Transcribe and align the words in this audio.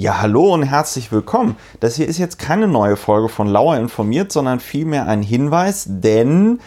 Ja, 0.00 0.20
hallo 0.20 0.54
und 0.54 0.62
herzlich 0.62 1.10
willkommen. 1.10 1.56
Das 1.80 1.96
hier 1.96 2.06
ist 2.06 2.18
jetzt 2.18 2.38
keine 2.38 2.68
neue 2.68 2.94
Folge 2.94 3.28
von 3.28 3.48
Lauer 3.48 3.78
informiert, 3.78 4.30
sondern 4.30 4.60
vielmehr 4.60 5.08
ein 5.08 5.22
Hinweis, 5.22 5.86
denn 5.88 6.60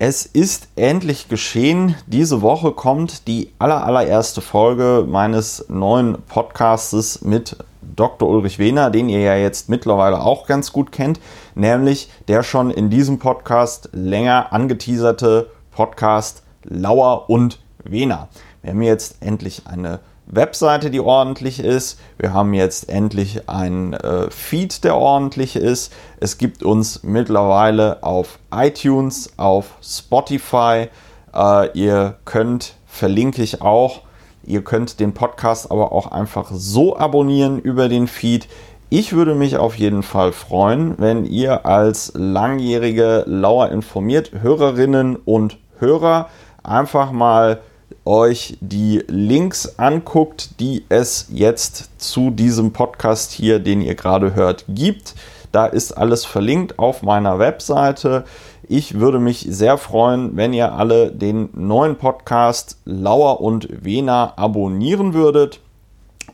es 0.00 0.26
ist 0.26 0.66
endlich 0.74 1.28
geschehen. 1.28 1.94
Diese 2.08 2.42
Woche 2.42 2.72
kommt 2.72 3.28
die 3.28 3.52
allererste 3.60 4.40
Folge 4.40 5.06
meines 5.08 5.66
neuen 5.68 6.22
Podcastes 6.22 7.22
mit 7.22 7.56
Dr. 7.82 8.28
Ulrich 8.28 8.58
Wehner, 8.58 8.90
den 8.90 9.08
ihr 9.08 9.20
ja 9.20 9.36
jetzt 9.36 9.68
mittlerweile 9.68 10.20
auch 10.20 10.48
ganz 10.48 10.72
gut 10.72 10.90
kennt, 10.90 11.20
nämlich 11.54 12.10
der 12.26 12.42
schon 12.42 12.72
in 12.72 12.90
diesem 12.90 13.20
Podcast 13.20 13.90
länger 13.92 14.52
angeteaserte 14.52 15.52
Podcast 15.70 16.42
Lauer 16.64 17.30
und 17.30 17.60
Wehner. 17.84 18.26
Wir 18.60 18.72
haben 18.72 18.82
jetzt 18.82 19.18
endlich 19.20 19.68
eine 19.68 20.00
Webseite, 20.26 20.90
die 20.90 21.00
ordentlich 21.00 21.60
ist. 21.60 21.98
Wir 22.18 22.32
haben 22.32 22.54
jetzt 22.54 22.88
endlich 22.88 23.48
einen 23.48 23.92
äh, 23.92 24.30
Feed, 24.30 24.84
der 24.84 24.96
ordentlich 24.96 25.56
ist. 25.56 25.92
Es 26.20 26.38
gibt 26.38 26.62
uns 26.62 27.02
mittlerweile 27.02 28.02
auf 28.02 28.38
iTunes, 28.54 29.32
auf 29.36 29.76
Spotify. 29.82 30.88
Äh, 31.34 31.78
ihr 31.78 32.16
könnt, 32.24 32.74
verlinke 32.86 33.42
ich 33.42 33.62
auch, 33.62 34.02
ihr 34.44 34.62
könnt 34.62 35.00
den 35.00 35.12
Podcast 35.12 35.70
aber 35.70 35.92
auch 35.92 36.10
einfach 36.10 36.50
so 36.52 36.96
abonnieren 36.96 37.58
über 37.58 37.88
den 37.88 38.06
Feed. 38.06 38.48
Ich 38.90 39.14
würde 39.14 39.34
mich 39.34 39.56
auf 39.56 39.76
jeden 39.76 40.02
Fall 40.02 40.32
freuen, 40.32 40.94
wenn 40.98 41.24
ihr 41.24 41.64
als 41.64 42.12
langjährige 42.14 43.24
Lauer 43.26 43.70
informiert 43.70 44.32
Hörerinnen 44.42 45.16
und 45.16 45.58
Hörer 45.78 46.28
einfach 46.62 47.10
mal 47.10 47.60
euch 48.04 48.56
die 48.60 49.02
Links 49.06 49.78
anguckt, 49.78 50.60
die 50.60 50.84
es 50.88 51.26
jetzt 51.30 52.00
zu 52.00 52.30
diesem 52.30 52.72
Podcast 52.72 53.32
hier, 53.32 53.58
den 53.58 53.80
ihr 53.80 53.94
gerade 53.94 54.34
hört, 54.34 54.64
gibt. 54.68 55.14
Da 55.52 55.66
ist 55.66 55.92
alles 55.92 56.24
verlinkt 56.24 56.78
auf 56.78 57.02
meiner 57.02 57.38
Webseite. 57.38 58.24
Ich 58.68 58.98
würde 58.98 59.18
mich 59.18 59.46
sehr 59.48 59.76
freuen, 59.76 60.36
wenn 60.36 60.52
ihr 60.52 60.72
alle 60.72 61.12
den 61.12 61.50
neuen 61.52 61.96
Podcast 61.96 62.78
Lauer 62.84 63.40
und 63.40 63.68
Wena 63.84 64.32
abonnieren 64.36 65.12
würdet. 65.14 65.60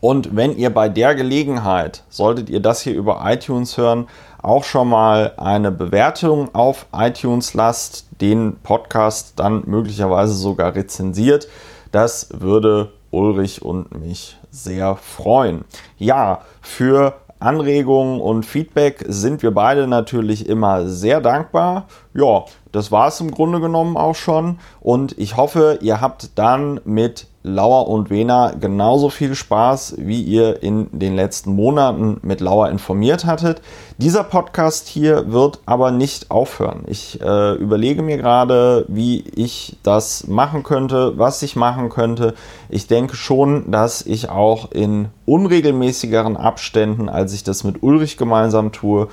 Und 0.01 0.37
wenn 0.37 0.57
ihr 0.57 0.71
bei 0.71 0.89
der 0.89 1.15
Gelegenheit, 1.15 2.05
solltet 2.09 2.51
ihr 2.51 2.61
das 2.61 2.83
hier 2.83 2.95
über 2.95 3.23
iTunes 3.25 3.77
hören, 3.77 4.07
auch 4.43 4.65
schon 4.65 4.89
mal 4.89 5.33
eine 5.37 5.73
Bewertung 5.73 6.55
auf 6.55 6.87
iTunes 6.93 7.55
lasst, 7.55 8.07
den 8.21 8.57
Podcast 8.63 9.35
dann 9.37 9.63
möglicherweise 9.67 10.35
sogar 10.35 10.75
rezensiert. 10.75 11.49
Das 11.91 12.29
würde 12.33 12.93
Ulrich 13.11 13.63
und 13.63 13.99
mich 13.99 14.39
sehr 14.51 14.97
freuen. 14.97 15.65
Ja, 15.97 16.43
für 16.61 17.15
Anregungen 17.41 18.21
und 18.21 18.45
Feedback 18.45 19.05
sind 19.07 19.43
wir 19.43 19.53
beide 19.53 19.87
natürlich 19.87 20.49
immer 20.49 20.89
sehr 20.89 21.21
dankbar. 21.21 21.87
Ja, 22.19 22.47
das 22.73 22.91
war 22.91 23.07
es 23.07 23.21
im 23.21 23.31
Grunde 23.31 23.61
genommen 23.61 23.97
auch 23.97 24.17
schon. 24.17 24.59
Und 24.81 25.17
ich 25.19 25.37
hoffe, 25.37 25.79
ihr 25.83 26.01
habt 26.01 26.37
dann 26.37 26.81
mit 26.85 27.29
Lauer 27.45 27.87
und 27.87 28.11
Wena 28.11 28.55
genauso 28.59 29.09
viel 29.09 29.37
Spaß, 29.37 29.95
wie 29.99 30.21
ihr 30.23 30.61
in 30.61 30.89
den 30.91 31.15
letzten 31.15 31.55
Monaten 31.55 32.19
mit 32.23 32.41
Lauer 32.41 32.71
informiert 32.71 33.25
hattet. 33.25 33.63
Dieser 33.99 34.25
Podcast 34.25 34.89
hier 34.89 35.31
wird 35.31 35.61
aber 35.65 35.93
nicht 35.93 36.33
aufhören. 36.33 36.83
Ich 36.89 37.21
äh, 37.21 37.55
überlege 37.55 38.03
mir 38.03 38.17
gerade, 38.17 38.85
wie 38.89 39.21
ich 39.37 39.77
das 39.85 40.27
machen 40.27 40.65
könnte, 40.65 41.17
was 41.17 41.41
ich 41.43 41.55
machen 41.55 41.89
könnte. 41.91 42.35
Ich 42.69 42.89
denke 42.89 43.15
schon, 43.15 43.71
dass 43.71 44.03
ich 44.03 44.29
auch 44.29 44.73
in 44.73 45.09
unregelmäßigeren 45.25 46.37
Abständen, 46.37 47.09
als 47.09 47.33
ich 47.33 47.45
das 47.45 47.63
mit 47.63 47.85
Ulrich 47.85 48.17
gemeinsam 48.17 48.73
tue, 48.73 49.07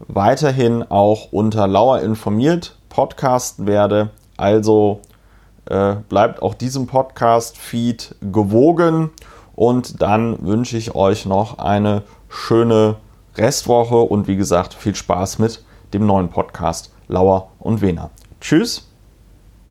weiterhin 0.00 0.82
auch 0.82 1.32
unter 1.32 1.66
Lauer 1.66 2.00
informiert 2.00 2.76
podcasten 2.88 3.66
werde. 3.66 4.10
Also 4.36 5.00
äh, 5.66 5.96
bleibt 6.08 6.42
auch 6.42 6.54
diesem 6.54 6.86
Podcast-Feed 6.86 8.16
gewogen 8.32 9.10
und 9.54 10.02
dann 10.02 10.46
wünsche 10.46 10.76
ich 10.76 10.94
euch 10.94 11.26
noch 11.26 11.58
eine 11.58 12.02
schöne 12.28 12.96
Restwoche 13.36 13.96
und 13.96 14.28
wie 14.28 14.36
gesagt 14.36 14.74
viel 14.74 14.94
Spaß 14.94 15.38
mit 15.38 15.64
dem 15.92 16.06
neuen 16.06 16.28
Podcast 16.28 16.92
Lauer 17.08 17.50
und 17.58 17.80
Wena. 17.80 18.10
Tschüss. 18.40 18.88